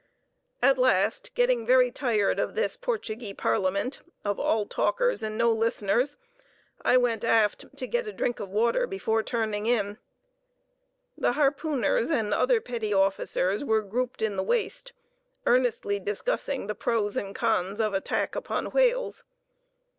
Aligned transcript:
At 0.63 0.79
last, 0.79 1.29
getting 1.35 1.63
very 1.63 1.91
tired 1.91 2.39
of 2.39 2.55
this 2.55 2.75
"Portugee 2.75 3.35
Parliament" 3.35 4.01
of 4.25 4.39
all 4.39 4.65
talkers 4.65 5.21
and 5.21 5.37
no 5.37 5.51
listeners, 5.53 6.17
I 6.81 6.97
went 6.97 7.23
aft 7.23 7.77
to 7.77 7.85
get 7.85 8.07
a 8.07 8.11
drink 8.11 8.39
of 8.39 8.49
water 8.49 8.87
before 8.87 9.21
turning 9.21 9.67
in. 9.67 9.99
The 11.15 11.33
harpooners 11.33 12.09
and 12.09 12.33
other 12.33 12.59
petty 12.59 12.91
officers 12.91 13.63
were 13.63 13.81
grouped 13.83 14.23
in 14.23 14.37
the 14.37 14.43
waist, 14.43 14.91
earnestly 15.45 15.99
discussing 15.99 16.65
the 16.65 16.73
pros 16.73 17.15
and 17.15 17.35
cons 17.35 17.79
of 17.79 17.93
attack 17.93 18.35
upon 18.35 18.71
whales. 18.71 19.23